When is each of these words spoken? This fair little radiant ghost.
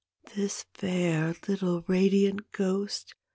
This 0.35 0.65
fair 0.73 1.35
little 1.47 1.83
radiant 1.87 2.51
ghost. 2.53 3.13